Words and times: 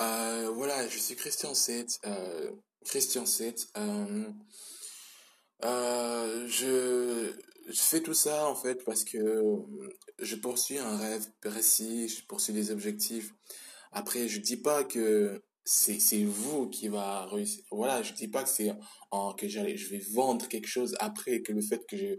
Euh, 0.00 0.50
voilà, 0.54 0.88
je 0.88 0.98
suis 0.98 1.14
Christian 1.14 1.54
7. 1.54 2.00
Euh, 2.06 2.50
Christian 2.84 3.26
7. 3.26 3.68
Euh, 5.62 6.48
je, 6.48 7.32
fais 7.74 8.00
tout 8.00 8.14
ça 8.14 8.46
en 8.46 8.54
fait 8.54 8.82
parce 8.84 9.04
que 9.04 9.42
je 10.18 10.36
poursuis 10.36 10.78
un 10.78 10.96
rêve 10.96 11.26
précis, 11.40 12.08
je 12.08 12.24
poursuis 12.26 12.54
des 12.54 12.70
objectifs. 12.70 13.32
Après, 13.92 14.28
je 14.28 14.40
dis 14.40 14.56
pas 14.56 14.84
que 14.84 15.42
c'est 15.64 16.24
vous 16.24 16.68
qui 16.70 16.88
va 16.88 17.26
réussir. 17.26 17.62
Voilà, 17.70 18.02
je 18.02 18.14
dis 18.14 18.28
pas 18.28 18.42
que 18.44 18.48
c'est 18.48 18.72
en 19.10 19.34
que 19.34 19.48
j'allais 19.48 19.76
je 19.76 19.88
vais 19.90 20.02
vendre 20.14 20.48
quelque 20.48 20.66
chose 20.68 20.96
après 21.00 21.42
que 21.42 21.52
le 21.52 21.60
fait 21.60 21.84
que 21.86 21.96
je 21.96 22.14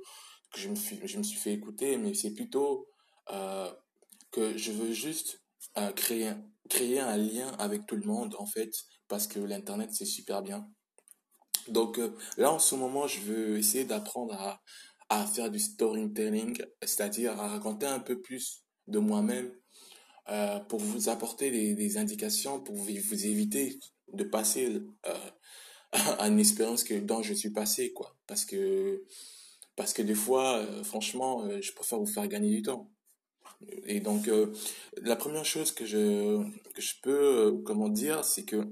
que 0.54 0.60
je 0.60 0.70
me 0.70 0.76
suis 0.76 1.00
je 1.06 1.18
me 1.18 1.24
suis 1.24 1.40
fait 1.40 1.54
écouter, 1.54 1.98
mais 1.98 2.14
c'est 2.14 2.32
plutôt 2.34 2.88
que 4.32 4.58
je 4.58 4.72
veux 4.72 4.94
juste 4.94 5.41
créer 5.96 6.34
créer 6.72 7.00
un 7.00 7.18
lien 7.18 7.50
avec 7.60 7.86
tout 7.86 7.98
le 7.98 8.06
monde 8.06 8.36
en 8.40 8.46
fait 8.46 8.72
parce 9.08 9.28
que 9.28 9.40
l'internet 9.40 9.90
c'est 9.92 10.06
super 10.06 10.42
bien. 10.42 10.68
Donc 11.68 12.00
euh, 12.00 12.16
là 12.38 12.52
en 12.52 12.60
ce 12.60 12.76
moment, 12.76 13.08
je 13.08 13.20
veux 13.20 13.58
essayer 13.58 13.86
d'apprendre 13.86 14.34
à 14.34 14.62
à 15.10 15.26
faire 15.28 15.52
du 15.52 15.60
storytelling, 15.60 16.58
c'est-à-dire 16.82 17.38
à 17.38 17.50
raconter 17.50 17.86
un 17.86 18.00
peu 18.00 18.22
plus 18.22 18.64
de 18.88 18.98
moi-même 18.98 19.52
euh, 20.30 20.58
pour 20.60 20.80
vous 20.80 21.10
apporter 21.10 21.52
des, 21.52 21.98
indications, 21.98 22.62
pour 22.62 22.76
vous, 22.76 22.90
éviter 22.90 23.78
de 24.14 24.24
passer 24.24 24.82
euh, 25.08 25.30
à 26.18 26.30
une 26.30 26.40
expérience 26.40 26.86
que, 26.86 26.94
dont 26.94 27.22
je 27.22 27.34
suis 27.34 27.50
passé, 27.50 27.92
quoi. 27.92 28.16
Parce 28.26 28.46
que, 28.46 29.04
parce 29.76 29.92
que 29.92 30.02
des 30.02 30.16
fois, 30.16 30.66
franchement, 30.86 31.46
je 31.60 31.74
préfère 31.74 32.00
vous 32.00 32.06
faire 32.06 32.30
gagner 32.30 32.56
du 32.56 32.62
temps. 32.62 32.90
Et 33.86 34.00
donc, 34.00 34.28
euh, 34.28 34.54
la 35.02 35.16
première 35.16 35.46
chose 35.46 35.72
que 35.72 35.86
je, 35.86 36.42
que 36.74 36.82
je 36.82 36.94
peux, 37.02 37.48
euh, 37.48 37.62
comment 37.66 37.90
dire, 37.90 38.24
c'est 38.24 38.44
que 38.46 38.68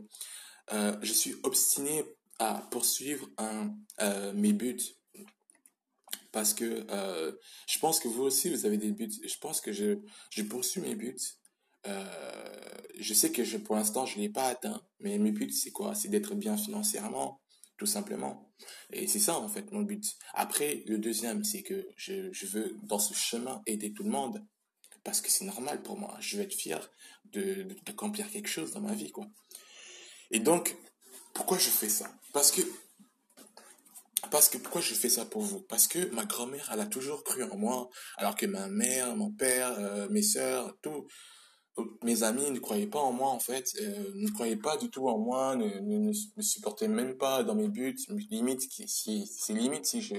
euh, 0.74 0.96
je 1.02 1.14
suis 1.14 1.36
obstiné 1.44 2.04
à 2.40 2.68
poursuivre 2.72 3.28
un, 3.38 3.76
mes 4.34 4.54
buts. 4.54 4.80
Parce 6.32 6.54
que 6.54 6.86
je 7.68 7.80
pense 7.80 8.00
que 8.00 8.08
vous 8.08 8.24
aussi, 8.24 8.50
vous 8.50 8.66
avez 8.66 8.78
des 8.78 8.92
buts. 8.92 9.12
Je 9.26 9.38
pense 9.40 9.60
que 9.60 9.74
je, 9.74 9.98
je 10.30 10.44
poursuis 10.44 10.80
mes 10.80 10.96
buts. 10.96 11.18
Je 11.86 13.14
sais 13.14 13.32
que 13.32 13.44
je, 13.44 13.58
pour 13.58 13.76
l'instant, 13.76 14.06
je 14.06 14.18
ne 14.18 14.22
l'ai 14.22 14.30
pas 14.30 14.46
atteint. 14.46 14.82
Mais 15.00 15.18
mes 15.18 15.32
buts, 15.32 15.52
c'est 15.52 15.72
quoi? 15.72 15.96
C'est 15.96 16.08
d'être 16.08 16.34
bien 16.36 16.56
financièrement, 16.56 17.42
tout 17.78 17.88
simplement. 17.88 18.54
Et 18.94 19.08
c'est 19.08 19.20
ça, 19.20 19.38
en 19.38 19.50
fait, 19.50 19.70
mon 19.74 19.82
but. 19.82 20.06
Après, 20.34 20.84
le 20.86 20.98
deuxième, 20.98 21.44
c'est 21.44 21.64
que 21.64 21.88
je, 21.98 22.32
je 22.32 22.46
veux, 22.46 22.78
dans 22.84 23.00
ce 23.00 23.14
chemin, 23.14 23.62
aider 23.66 23.92
tout 23.92 24.04
le 24.04 24.12
monde. 24.12 24.46
Parce 25.04 25.22
que 25.22 25.30
c'est 25.30 25.46
normal 25.46 25.82
pour 25.82 25.98
moi. 25.98 26.16
Je 26.20 26.38
veux 26.38 26.44
être 26.44 26.54
fier 26.54 26.90
de, 27.26 27.64
de- 27.64 27.76
d'accomplir 27.86 28.30
quelque 28.32 28.50
chose 28.50 28.72
dans 28.74 28.82
ma 28.82 28.94
vie, 28.94 29.12
quoi. 29.12 29.28
Et 30.32 30.40
donc, 30.40 30.76
pourquoi 31.34 31.58
je 31.58 31.70
fais 31.70 31.90
ça? 31.90 32.12
Parce 32.34 32.52
que 32.52 32.62
parce 34.32 34.50
que 34.50 34.58
pourquoi 34.58 34.82
je 34.82 34.94
fais 34.94 35.10
ça 35.10 35.26
pour 35.26 35.42
vous? 35.42 35.62
Parce 35.62 35.88
que 35.88 36.14
ma 36.14 36.26
grand-mère, 36.26 36.70
elle 36.74 36.82
a 36.82 36.86
toujours 36.86 37.24
cru 37.24 37.44
en 37.44 37.58
moi, 37.58 37.90
alors 38.18 38.36
que 38.36 38.46
ma 38.46 38.68
mère, 38.68 39.16
mon 39.16 39.32
père, 39.32 39.72
euh, 39.80 40.08
mes 40.10 40.22
sœurs, 40.22 40.76
tout, 40.82 41.08
mes 42.04 42.24
amis 42.24 42.52
ne 42.52 42.60
croyaient 42.60 42.88
pas 42.88 43.00
en 43.00 43.14
moi 43.14 43.30
en 43.30 43.40
fait, 43.40 43.72
euh, 43.82 44.12
ne 44.16 44.30
croyaient 44.32 44.58
pas 44.58 44.78
du 44.78 44.90
tout 44.90 45.08
en 45.08 45.18
moi, 45.18 45.56
ne, 45.56 45.80
me 46.10 46.42
supportaient 46.42 46.88
même 46.90 47.18
pas 47.18 47.44
dans 47.44 47.56
mes 47.56 47.70
buts, 47.70 47.96
limite 48.30 48.62
si 48.88 49.26
c'est 49.28 49.54
limite 49.54 49.86
si 49.86 50.02
je 50.02 50.16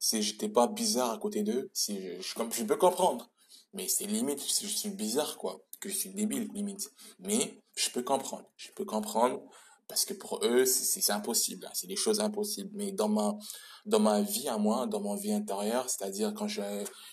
si 0.00 0.22
j'étais 0.22 0.48
pas 0.48 0.66
bizarre 0.66 1.12
à 1.12 1.18
côté 1.18 1.42
d'eux, 1.42 1.70
si 1.72 2.02
je, 2.20 2.20
je, 2.20 2.34
je 2.52 2.64
peux 2.64 2.76
comprendre, 2.76 3.30
mais 3.76 3.88
c'est 3.88 4.06
limite 4.06 4.40
je 4.40 4.66
suis 4.66 4.90
bizarre 4.90 5.36
quoi, 5.36 5.60
que 5.80 5.88
je 5.88 5.94
suis 5.94 6.10
débile 6.10 6.48
limite, 6.54 6.90
mais 7.18 7.60
je 7.76 7.90
peux 7.90 8.02
comprendre, 8.02 8.50
je 8.56 8.70
peux 8.72 8.84
comprendre 8.84 9.42
parce 9.88 10.04
que 10.04 10.14
pour 10.14 10.44
eux 10.44 10.64
c'est 10.64 11.12
impossible, 11.12 11.66
hein, 11.66 11.70
c'est 11.74 11.86
des 11.86 11.96
choses 11.96 12.18
impossibles, 12.20 12.70
mais 12.72 12.90
dans 12.90 13.08
ma 13.08 13.36
dans 13.84 14.00
ma 14.00 14.20
vie 14.20 14.48
à 14.48 14.58
moi, 14.58 14.86
dans 14.86 15.00
ma 15.00 15.14
vie 15.14 15.32
intérieure, 15.32 15.88
c'est-à-dire 15.88 16.34
quand 16.34 16.48
je 16.48 16.62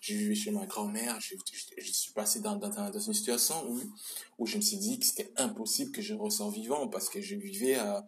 j'ai 0.01 0.15
vécu 0.15 0.35
chez 0.35 0.51
ma 0.51 0.65
grand-mère, 0.65 1.19
je, 1.19 1.35
je, 1.51 1.85
je 1.85 1.91
suis 1.91 2.13
passé 2.13 2.39
dans, 2.39 2.55
dans, 2.55 2.99
une 2.99 3.13
situation 3.13 3.55
où, 3.69 3.79
où 4.39 4.47
je 4.47 4.57
me 4.57 4.61
suis 4.61 4.77
dit 4.77 4.97
que 4.99 5.05
c'était 5.05 5.31
impossible 5.37 5.91
que 5.91 6.01
je 6.01 6.15
ressors 6.15 6.49
vivant 6.49 6.87
parce 6.87 7.09
que 7.09 7.21
je 7.21 7.35
vivais 7.35 7.75
à, 7.75 8.03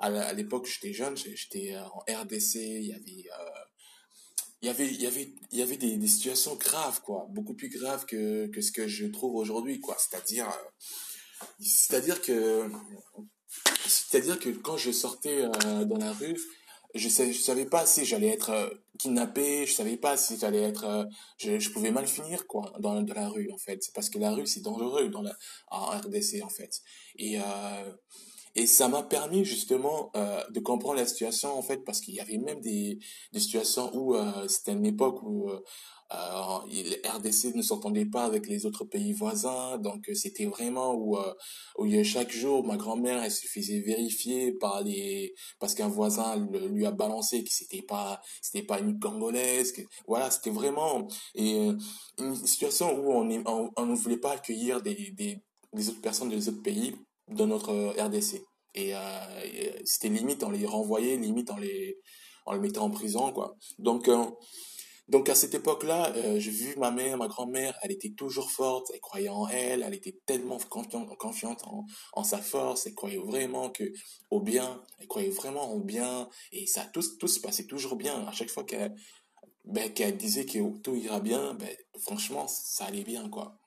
à 0.00 0.32
l'époque 0.32 0.66
j'étais 0.66 0.92
jeune, 0.92 1.16
j'étais 1.16 1.76
euh, 1.76 1.84
en 1.84 2.22
RDC, 2.22 2.54
il 2.56 2.86
y 2.86 2.92
avait, 2.92 3.26
euh, 3.38 3.50
il 4.62 4.66
y 4.66 4.68
avait, 4.68 4.86
il 4.86 5.00
y 5.00 5.06
avait, 5.06 5.32
il 5.52 5.58
y 5.58 5.62
avait 5.62 5.76
des, 5.76 6.06
situations 6.06 6.54
graves, 6.56 7.00
quoi, 7.02 7.26
beaucoup 7.30 7.54
plus 7.54 7.68
graves 7.68 8.04
que, 8.04 8.46
que 8.48 8.60
ce 8.60 8.72
que 8.72 8.86
je 8.86 9.06
trouve 9.06 9.36
aujourd'hui, 9.36 9.80
quoi. 9.80 9.96
C'est-à-dire, 9.98 10.48
euh, 10.48 11.46
c'est-à-dire 11.60 12.20
que, 12.20 12.70
c'est-à-dire 13.86 14.38
que 14.38 14.50
quand 14.50 14.76
je 14.76 14.90
sortais 14.92 15.44
euh, 15.44 15.84
dans 15.84 15.96
la 15.96 16.12
rue, 16.12 16.38
je 16.94 17.08
savais, 17.08 17.32
je 17.32 17.40
savais 17.40 17.66
pas 17.66 17.86
si 17.86 18.04
j'allais 18.04 18.28
être 18.28 18.50
euh, 18.50 18.68
kidnappé, 18.98 19.64
je 19.64 19.72
savais 19.72 19.96
pas 19.96 20.16
si 20.16 20.36
j'allais 20.38 20.62
être, 20.62 21.08
je, 21.38 21.58
je 21.58 21.70
pouvais 21.70 21.90
mal 21.92 22.06
finir 22.06 22.46
quoi 22.46 22.72
dans, 22.80 23.00
dans 23.00 23.14
la 23.14 23.28
rue 23.28 23.50
en 23.52 23.58
fait. 23.58 23.82
C'est 23.82 23.94
parce 23.94 24.10
que 24.10 24.18
la 24.18 24.32
rue 24.32 24.46
c'est 24.46 24.60
dangereux 24.60 25.08
dans 25.08 25.22
la 25.22 25.34
en 25.68 25.86
RDC 25.86 26.42
en 26.42 26.48
fait. 26.48 26.82
Et 27.16 27.38
et 28.54 28.66
ça 28.66 28.88
m'a 28.88 29.02
permis 29.02 29.44
justement 29.44 30.10
euh, 30.16 30.42
de 30.50 30.60
comprendre 30.60 30.96
la 30.96 31.06
situation 31.06 31.56
en 31.56 31.62
fait 31.62 31.78
parce 31.84 32.00
qu'il 32.00 32.14
y 32.14 32.20
avait 32.20 32.38
même 32.38 32.60
des 32.60 32.98
des 33.32 33.40
situations 33.40 33.90
où 33.96 34.14
euh, 34.14 34.48
c'était 34.48 34.72
une 34.72 34.86
époque 34.86 35.22
où 35.22 35.50
euh, 35.50 35.60
euh, 36.12 36.58
les 36.68 37.00
RDC 37.08 37.54
ne 37.54 37.62
s'entendait 37.62 38.04
pas 38.06 38.24
avec 38.24 38.48
les 38.48 38.66
autres 38.66 38.84
pays 38.84 39.12
voisins, 39.12 39.78
donc 39.78 40.08
euh, 40.08 40.14
c'était 40.14 40.46
vraiment 40.46 40.92
où, 40.96 41.16
où 41.78 41.86
il 41.86 41.94
y 41.94 41.98
a 41.98 42.04
chaque 42.04 42.32
jour 42.32 42.66
ma 42.66 42.76
grand-mère 42.76 43.22
elle 43.22 43.30
se 43.30 43.46
faisait 43.46 43.80
vérifier 43.80 44.52
par 44.52 44.82
les 44.82 45.34
parce 45.58 45.74
qu'un 45.74 45.88
voisin 45.88 46.36
lui 46.72 46.86
a 46.86 46.90
balancé 46.90 47.44
que 47.44 47.52
c'était 47.52 47.82
pas 47.82 48.20
c'était 48.42 48.66
pas 48.66 48.80
une 48.80 48.98
congolaise 48.98 49.72
voilà 50.06 50.30
c'était 50.30 50.50
vraiment 50.50 51.06
et 51.34 51.56
euh, 51.58 51.74
une 52.18 52.34
situation 52.34 52.98
où 52.98 53.12
on 53.12 53.28
est 53.30 53.42
on, 53.46 53.70
on 53.76 53.86
ne 53.86 53.94
voulait 53.94 54.16
pas 54.16 54.32
accueillir 54.32 54.82
des, 54.82 55.12
des 55.12 55.42
des 55.72 55.88
autres 55.88 56.00
personnes 56.00 56.28
des 56.30 56.48
autres 56.48 56.62
pays 56.62 56.94
dans 57.30 57.46
notre 57.46 57.70
euh, 57.70 58.04
RDC 58.04 58.42
et, 58.74 58.94
euh, 58.94 58.98
et 59.44 59.72
c'était 59.84 60.08
limite 60.08 60.42
on 60.44 60.50
les 60.50 60.66
renvoyait 60.66 61.16
limite 61.16 61.50
on 61.50 61.56
les 61.56 61.98
on 62.46 62.52
les 62.52 62.60
mettait 62.60 62.78
en 62.78 62.90
prison 62.90 63.32
quoi 63.32 63.56
donc 63.78 64.08
euh, 64.08 64.24
donc 65.08 65.28
à 65.28 65.34
cette 65.34 65.54
époque-là, 65.54 66.12
j'ai 66.38 66.52
vu 66.52 66.76
ma 66.76 66.92
mère, 66.92 67.16
ma 67.16 67.26
grand-mère, 67.26 67.76
elle 67.82 67.90
était 67.90 68.12
toujours 68.16 68.52
forte, 68.52 68.92
elle 68.94 69.00
croyait 69.00 69.28
en 69.28 69.48
elle, 69.48 69.82
elle 69.82 69.94
était 69.94 70.16
tellement 70.24 70.56
confiante, 71.18 71.64
en, 71.64 71.84
en 72.12 72.22
sa 72.22 72.38
force, 72.38 72.86
elle 72.86 72.94
croyait 72.94 73.18
vraiment 73.18 73.70
que 73.70 73.82
au 74.30 74.40
bien, 74.40 74.80
elle 75.00 75.08
croyait 75.08 75.30
vraiment 75.30 75.72
au 75.72 75.80
bien, 75.80 76.28
et 76.52 76.68
ça 76.68 76.84
tout, 76.92 77.02
tout 77.18 77.26
se 77.26 77.40
passait 77.40 77.66
toujours 77.66 77.96
bien. 77.96 78.24
À 78.28 78.30
chaque 78.30 78.50
fois 78.50 78.62
qu'elle 78.62 78.94
ben, 79.64 79.92
qu'elle 79.92 80.16
disait 80.16 80.46
que 80.46 80.78
tout 80.80 80.94
ira 80.94 81.20
bien, 81.20 81.54
ben, 81.54 81.68
franchement, 82.00 82.46
ça 82.48 82.84
allait 82.84 83.04
bien, 83.04 83.28
quoi. 83.28 83.59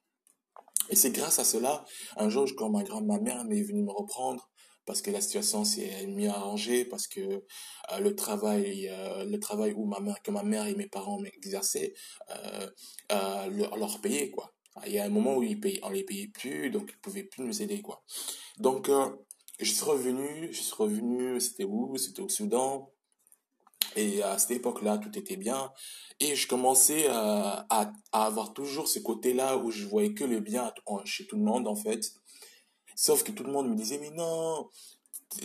Et 0.90 0.96
c'est 0.96 1.12
grâce 1.12 1.40
à 1.40 1.44
cela, 1.44 1.84
un 2.18 2.30
jour, 2.30 2.48
quand 2.58 2.70
ma 2.70 2.84
grand 2.84 3.02
ma 3.02 3.20
mère 3.20 3.46
m'est 3.46 3.62
venue 3.62 3.84
me 3.84 3.92
reprendre, 3.92 4.50
parce 4.86 5.02
que 5.02 5.12
la 5.12 5.22
situation 5.22 5.64
s'est 5.64 6.08
mieux 6.08 6.30
arrangée, 6.30 6.86
parce 6.86 7.08
que 7.08 7.22
euh, 7.22 8.00
le 8.00 8.16
travail, 8.16 8.90
euh, 8.90 9.24
le 9.24 9.40
travail 9.40 9.74
où 9.74 9.86
ma 9.86 10.00
que 10.24 10.32
ma 10.32 10.44
mère 10.44 10.68
et 10.68 10.76
mes 10.76 10.88
parents 10.88 11.20
m'exerçaient, 11.20 11.94
euh, 12.32 12.68
euh, 13.12 13.48
leur, 13.48 13.78
leur 13.78 14.02
payait, 14.02 14.30
quoi. 14.30 14.54
Il 14.88 14.92
y 14.92 15.00
a 15.00 15.06
un 15.06 15.10
moment 15.10 15.38
où 15.38 15.44
ils 15.44 15.60
payaient, 15.60 15.80
on 15.84 15.90
les 15.90 16.04
payait 16.04 16.28
plus, 16.28 16.70
donc 16.72 16.92
ils 16.92 17.00
pouvaient 17.00 17.24
plus 17.24 17.44
nous 17.44 17.62
aider, 17.62 17.82
quoi. 17.82 18.04
Donc, 18.58 18.90
je 19.60 19.72
suis 19.72 19.84
revenu, 19.84 20.50
je 20.52 20.62
suis 20.62 20.76
revenu, 20.76 21.40
c'était 21.40 21.64
où? 21.64 21.96
C'était 21.98 22.22
au 22.22 22.30
Soudan. 22.30 22.92
Et 23.96 24.24
à 24.24 24.38
cette 24.38 24.52
époque-là, 24.52 24.98
tout 24.98 25.18
était 25.18 25.38
bien. 25.38 25.72
Et 26.20 26.36
je 26.36 26.48
commençais 26.48 27.08
à, 27.08 27.66
à, 27.70 27.92
à 28.12 28.26
avoir 28.26 28.54
toujours 28.54 28.88
ce 28.88 29.00
côté-là 29.00 29.58
où 29.58 29.72
je 29.72 29.86
voyais 29.86 30.14
que 30.14 30.24
le 30.24 30.40
bien 30.40 30.74
en- 30.86 31.04
chez 31.06 31.26
tout 31.28 31.36
le 31.36 31.44
monde, 31.44 31.68
en 31.68 31.76
fait. 31.76 32.14
Sauf 32.96 33.24
que 33.24 33.32
tout 33.32 33.44
le 33.44 33.52
monde 33.52 33.70
me 33.70 33.76
disait, 33.76 33.98
mais 33.98 34.12
non, 34.12 34.70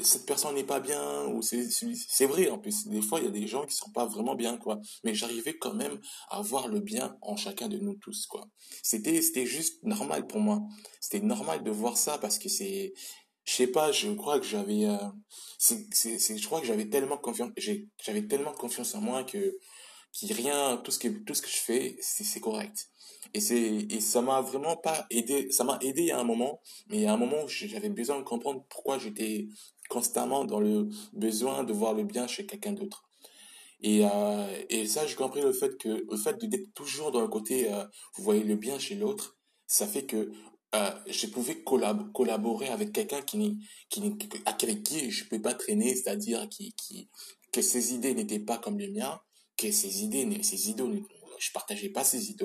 cette 0.02 0.26
personne 0.26 0.54
n'est 0.54 0.64
pas 0.64 0.80
bien, 0.80 1.26
ou 1.28 1.40
c'est, 1.42 2.26
vrai, 2.26 2.50
en 2.50 2.58
plus. 2.58 2.86
Des 2.88 3.00
fois, 3.00 3.20
il 3.20 3.24
y 3.24 3.28
a 3.28 3.30
des 3.30 3.46
gens 3.46 3.64
qui 3.64 3.74
sont 3.74 3.90
pas 3.90 4.06
vraiment 4.06 4.34
bien, 4.34 4.58
quoi. 4.58 4.80
Mais 5.04 5.14
j'arrivais 5.14 5.56
quand 5.56 5.74
même 5.74 5.98
à 6.28 6.42
voir 6.42 6.68
le 6.68 6.80
bien 6.80 7.16
en 7.22 7.36
chacun 7.36 7.68
de 7.68 7.78
nous 7.78 7.94
tous, 7.94 8.26
quoi. 8.26 8.46
C'était 8.82 9.46
juste 9.46 9.82
normal 9.82 10.26
pour 10.26 10.40
moi. 10.40 10.60
C'était 11.00 11.24
normal 11.24 11.64
de 11.64 11.70
voir 11.70 11.96
ça 11.96 12.18
parce 12.18 12.38
que 12.38 12.48
c'est, 12.48 12.92
je 13.48 13.54
sais 13.54 13.66
pas, 13.66 13.92
je 13.92 14.10
crois 14.10 14.38
que 14.38 14.44
j'avais, 14.44 14.84
euh, 14.84 14.98
je 15.58 16.44
crois 16.44 16.60
que 16.60 16.66
j'avais 16.66 16.90
tellement 16.90 17.16
confiance, 17.16 17.50
j'avais 18.04 18.26
tellement 18.26 18.52
confiance 18.52 18.94
en 18.94 19.00
moi 19.00 19.24
que, 19.24 19.56
qui 20.12 20.30
rien, 20.34 20.76
tout 20.84 20.90
ce 20.90 20.98
que, 20.98 21.08
tout 21.08 21.32
ce 21.32 21.40
que 21.40 21.48
je 21.48 21.56
fais, 21.56 21.96
c'est, 22.02 22.40
correct. 22.40 22.88
Et 23.32 23.40
c'est, 23.40 23.86
et 23.88 24.00
ça 24.00 24.20
m'a 24.20 24.42
vraiment 24.42 24.76
pas 24.76 25.06
aidé, 25.08 25.50
ça 25.50 25.64
m'a 25.64 25.78
aidé 25.80 26.10
à 26.10 26.18
un 26.18 26.24
moment, 26.24 26.60
mais 26.88 27.06
à 27.06 27.14
un 27.14 27.16
moment 27.16 27.42
où 27.42 27.48
j'avais 27.48 27.88
besoin 27.88 28.18
de 28.18 28.22
comprendre 28.22 28.66
pourquoi 28.68 28.98
j'étais 28.98 29.48
constamment 29.88 30.44
dans 30.44 30.60
le 30.60 30.90
besoin 31.14 31.64
de 31.64 31.72
voir 31.72 31.94
le 31.94 32.04
bien 32.04 32.26
chez 32.26 32.44
quelqu'un 32.44 32.72
d'autre. 32.72 33.08
Et, 33.80 34.04
euh, 34.04 34.64
et 34.68 34.86
ça, 34.86 35.06
j'ai 35.06 35.14
compris 35.14 35.40
le 35.40 35.52
fait 35.54 35.78
que, 35.78 36.04
le 36.10 36.16
fait 36.18 36.36
d'être 36.44 36.74
toujours 36.74 37.12
dans 37.12 37.22
le 37.22 37.28
côté, 37.28 37.72
euh, 37.72 37.84
vous 38.14 38.24
voyez 38.24 38.44
le 38.44 38.56
bien 38.56 38.78
chez 38.78 38.96
l'autre, 38.96 39.38
ça 39.66 39.86
fait 39.86 40.04
que 40.04 40.32
euh, 40.74 40.90
je 41.06 41.26
pouvais 41.26 41.62
collaborer 41.62 42.68
avec 42.68 42.92
quelqu'un 42.92 43.22
qui, 43.22 43.58
qui, 43.88 44.18
avec 44.44 44.82
qui 44.82 45.10
je 45.10 45.24
ne 45.24 45.28
pouvais 45.28 45.40
pas 45.40 45.54
traîner, 45.54 45.94
c'est-à-dire 45.94 46.46
qui, 46.48 46.74
que 47.52 47.62
ses 47.62 47.94
idées 47.94 48.14
n'étaient 48.14 48.38
pas 48.38 48.58
comme 48.58 48.78
les 48.78 48.88
miens, 48.88 49.20
que 49.56 49.70
ses 49.70 50.04
idées, 50.04 50.42
ses 50.42 50.70
idées, 50.70 50.84
je 51.38 51.52
partageais 51.52 51.88
pas 51.88 52.04
ses 52.04 52.30
idées, 52.30 52.44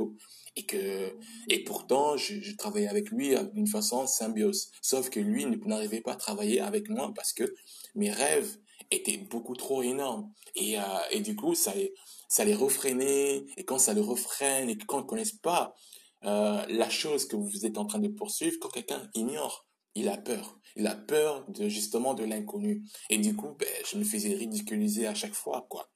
et 0.55 0.65
que, 0.65 1.17
et 1.49 1.63
pourtant, 1.65 2.15
je, 2.15 2.55
travaillais 2.55 2.87
avec 2.87 3.09
lui 3.09 3.35
d'une 3.53 3.67
façon 3.67 4.07
symbiose. 4.07 4.69
Sauf 4.81 5.09
que 5.09 5.19
lui 5.19 5.45
n'arrivait 5.45 6.01
pas 6.01 6.13
à 6.13 6.15
travailler 6.15 6.61
avec 6.61 6.89
moi 6.89 7.11
parce 7.15 7.33
que 7.33 7.53
mes 7.95 8.11
rêves 8.11 8.57
étaient 8.91 9.17
beaucoup 9.17 9.55
trop 9.55 9.83
énormes. 9.83 10.31
Et, 10.55 10.77
euh, 10.79 11.19
du 11.19 11.35
coup, 11.35 11.55
ça 11.55 11.73
les, 11.73 11.93
ça 12.29 12.45
les 12.45 12.53
refrénait, 12.53 13.43
et 13.57 13.65
quand 13.65 13.79
ça 13.79 13.93
le 13.93 14.01
refraine, 14.01 14.69
et 14.69 14.77
quand 14.77 14.99
on 14.99 15.01
ne 15.01 15.07
connaisse 15.07 15.33
pas 15.33 15.75
euh, 16.25 16.65
la 16.69 16.89
chose 16.89 17.25
que 17.27 17.35
vous 17.35 17.65
êtes 17.65 17.77
en 17.77 17.85
train 17.85 17.99
de 17.99 18.07
poursuivre, 18.07 18.57
quand 18.61 18.69
quelqu'un 18.69 19.09
ignore, 19.13 19.67
il 19.95 20.07
a 20.09 20.17
peur. 20.17 20.59
Il 20.75 20.87
a 20.87 20.95
peur 20.95 21.45
de 21.49 21.67
justement 21.69 22.13
de 22.13 22.23
l'inconnu. 22.23 22.83
Et 23.09 23.17
du 23.17 23.35
coup, 23.35 23.55
ben, 23.59 23.67
je 23.89 23.97
me 23.97 24.03
faisais 24.03 24.33
ridiculiser 24.33 25.07
à 25.07 25.13
chaque 25.13 25.35
fois, 25.35 25.67
quoi. 25.69 25.89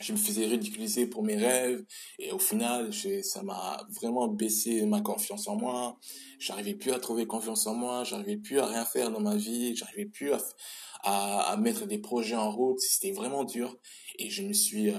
Je 0.00 0.12
me 0.12 0.16
faisais 0.16 0.46
ridiculiser 0.46 1.06
pour 1.06 1.22
mes 1.22 1.36
rêves 1.36 1.84
et 2.18 2.32
au 2.32 2.38
final, 2.38 2.90
ça 3.22 3.42
m'a 3.42 3.86
vraiment 4.00 4.28
baissé 4.28 4.86
ma 4.86 5.02
confiance 5.02 5.46
en 5.46 5.56
moi. 5.56 5.98
J'arrivais 6.38 6.74
plus 6.74 6.92
à 6.92 6.98
trouver 6.98 7.26
confiance 7.26 7.66
en 7.66 7.74
moi, 7.74 8.02
j'arrivais 8.04 8.38
plus 8.38 8.60
à 8.60 8.66
rien 8.66 8.86
faire 8.86 9.10
dans 9.10 9.20
ma 9.20 9.36
vie, 9.36 9.76
j'arrivais 9.76 10.06
plus 10.06 10.32
à, 10.32 10.38
à, 11.02 11.56
mettre 11.58 11.86
des 11.86 11.98
projets 11.98 12.36
en 12.36 12.50
route. 12.50 12.80
C'était 12.80 13.12
vraiment 13.12 13.44
dur 13.44 13.76
et 14.18 14.30
je 14.30 14.42
me 14.42 14.54
suis, 14.54 14.88
euh, 14.88 14.96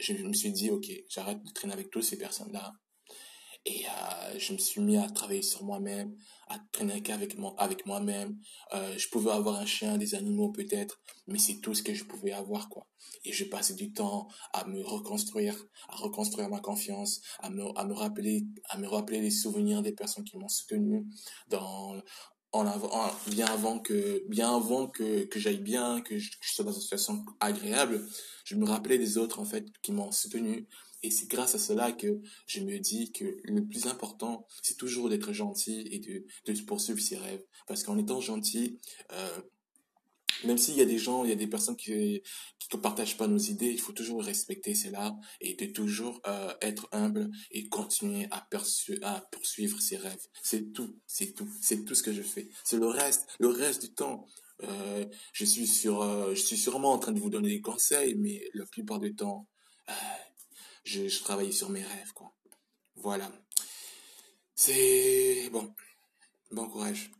je 0.00 0.14
me 0.14 0.32
suis 0.32 0.50
dit, 0.50 0.70
ok, 0.70 0.90
j'arrête 1.08 1.40
de 1.44 1.50
traîner 1.52 1.74
avec 1.74 1.90
toutes 1.90 2.02
ces 2.02 2.18
personnes-là 2.18 2.72
et 3.66 3.84
euh, 3.84 4.38
je 4.38 4.52
me 4.52 4.58
suis 4.58 4.80
mis 4.80 4.96
à 4.96 5.08
travailler 5.08 5.42
sur 5.42 5.64
moi-même, 5.64 6.16
à 6.48 6.58
traîner 6.72 7.02
avec, 7.10 7.36
moi, 7.36 7.54
avec 7.58 7.84
moi-même. 7.84 8.38
Euh, 8.72 8.96
je 8.96 9.08
pouvais 9.08 9.30
avoir 9.30 9.56
un 9.56 9.66
chien, 9.66 9.98
des 9.98 10.14
animaux 10.14 10.50
peut-être, 10.50 11.00
mais 11.26 11.38
c'est 11.38 11.60
tout 11.60 11.74
ce 11.74 11.82
que 11.82 11.92
je 11.92 12.04
pouvais 12.04 12.32
avoir, 12.32 12.68
quoi. 12.70 12.86
Et 13.24 13.32
je 13.32 13.44
passais 13.44 13.74
du 13.74 13.92
temps 13.92 14.28
à 14.54 14.64
me 14.64 14.82
reconstruire, 14.82 15.56
à 15.88 15.96
reconstruire 15.96 16.48
ma 16.48 16.60
confiance, 16.60 17.20
à 17.40 17.50
me, 17.50 17.64
à 17.78 17.84
me 17.84 17.92
rappeler, 17.92 18.46
à 18.70 18.78
me 18.78 18.88
rappeler 18.88 19.20
les 19.20 19.30
souvenirs 19.30 19.82
des 19.82 19.92
personnes 19.92 20.24
qui 20.24 20.38
m'ont 20.38 20.48
soutenu 20.48 21.06
dans, 21.48 22.00
en 22.52 22.64
bien 23.26 23.46
avant 23.46 23.78
que, 23.78 24.24
bien 24.28 24.56
avant 24.56 24.88
que, 24.88 25.24
que 25.24 25.38
j'aille 25.38 25.60
bien, 25.60 26.00
que 26.00 26.18
je, 26.18 26.30
que 26.30 26.46
je 26.46 26.52
sois 26.54 26.64
dans 26.64 26.72
une 26.72 26.80
situation 26.80 27.24
agréable, 27.40 28.06
je 28.44 28.56
me 28.56 28.64
rappelais 28.64 28.98
des 28.98 29.18
autres, 29.18 29.38
en 29.38 29.44
fait, 29.44 29.66
qui 29.82 29.92
m'ont 29.92 30.10
soutenu, 30.10 30.66
et 31.02 31.10
c'est 31.10 31.28
grâce 31.28 31.54
à 31.54 31.58
cela 31.58 31.92
que 31.92 32.20
je 32.46 32.60
me 32.60 32.78
dis 32.78 33.12
que 33.12 33.38
le 33.44 33.66
plus 33.66 33.86
important, 33.86 34.46
c'est 34.62 34.76
toujours 34.76 35.08
d'être 35.08 35.32
gentil 35.32 35.86
et 35.90 35.98
de, 35.98 36.24
de 36.46 36.60
poursuivre 36.62 37.00
ses 37.00 37.16
rêves. 37.16 37.42
Parce 37.66 37.82
qu'en 37.82 37.98
étant 37.98 38.20
gentil, 38.20 38.78
euh, 39.12 39.40
même 40.44 40.58
s'il 40.58 40.76
y 40.76 40.80
a 40.80 40.86
des 40.86 40.98
gens, 40.98 41.24
il 41.24 41.30
y 41.30 41.32
a 41.32 41.36
des 41.36 41.46
personnes 41.46 41.76
qui 41.76 42.22
ne 42.72 42.78
partagent 42.78 43.16
pas 43.16 43.26
nos 43.26 43.38
idées, 43.38 43.70
il 43.70 43.80
faut 43.80 43.92
toujours 43.92 44.22
respecter 44.22 44.74
cela 44.74 45.16
et 45.40 45.54
de 45.54 45.66
toujours 45.66 46.20
euh, 46.26 46.52
être 46.60 46.88
humble 46.92 47.30
et 47.50 47.68
continuer 47.68 48.26
à, 48.30 48.46
à 49.02 49.20
poursuivre 49.32 49.80
ses 49.80 49.96
rêves. 49.96 50.26
C'est 50.42 50.72
tout, 50.72 50.96
c'est 51.06 51.32
tout, 51.32 51.48
c'est 51.60 51.84
tout 51.84 51.94
ce 51.94 52.02
que 52.02 52.12
je 52.12 52.22
fais. 52.22 52.48
C'est 52.64 52.78
le 52.78 52.86
reste, 52.86 53.26
le 53.38 53.48
reste 53.48 53.82
du 53.82 53.92
temps. 53.92 54.26
Euh, 54.62 55.06
je 55.32 55.44
suis 55.44 55.66
sur, 55.66 56.02
euh, 56.02 56.34
je 56.34 56.42
suis 56.42 56.56
sûrement 56.56 56.92
en 56.92 56.98
train 56.98 57.12
de 57.12 57.20
vous 57.20 57.30
donner 57.30 57.48
des 57.48 57.60
conseils, 57.60 58.14
mais 58.16 58.42
la 58.54 58.66
plupart 58.66 59.00
du 59.00 59.14
temps, 59.14 59.46
je, 60.84 61.08
je 61.08 61.22
travaillais 61.22 61.52
sur 61.52 61.68
mes 61.70 61.82
rêves, 61.82 62.12
quoi. 62.14 62.32
Voilà. 62.96 63.30
C'est 64.54 65.48
bon. 65.52 65.72
Bon 66.52 66.68
courage. 66.68 67.10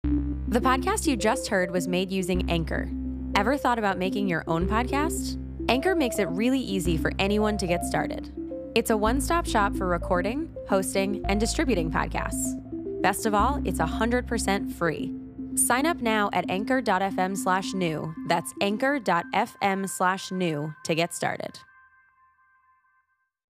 The 0.49 0.61
podcast 0.61 1.07
you 1.07 1.17
just 1.17 1.49
heard 1.49 1.71
was 1.71 1.87
made 1.87 2.11
using 2.11 2.51
Anchor. 2.51 2.91
Ever 3.37 3.57
thought 3.57 3.79
about 3.79 3.99
making 3.99 4.29
your 4.29 4.45
own 4.47 4.67
podcast? 4.67 5.39
Anchor 5.69 5.95
makes 5.95 6.19
it 6.19 6.29
really 6.31 6.59
easy 6.59 6.97
for 6.97 7.13
anyone 7.19 7.57
to 7.59 7.67
get 7.67 7.85
started. 7.85 8.33
It's 8.75 8.91
a 8.91 8.97
one 8.97 9.21
stop 9.21 9.47
shop 9.47 9.77
for 9.77 9.87
recording, 9.87 10.49
hosting, 10.69 11.25
and 11.27 11.39
distributing 11.39 11.91
podcasts. 11.91 12.61
Best 13.03 13.25
of 13.27 13.35
all, 13.35 13.63
it's 13.65 13.79
100% 13.79 14.73
free. 14.73 15.15
Sign 15.55 15.87
up 15.87 16.01
now 16.03 16.31
at 16.33 16.49
anchor.fm 16.51 17.37
slash 17.37 17.73
new. 17.73 18.13
That's 18.29 18.53
anchor.fm 18.61 19.89
slash 19.89 20.31
new 20.31 20.75
to 20.85 20.95
get 20.95 21.15
started. 21.15 21.59